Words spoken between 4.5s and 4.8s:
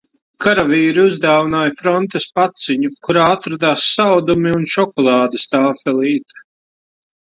un